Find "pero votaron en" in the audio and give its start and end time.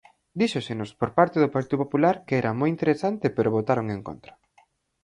3.35-4.01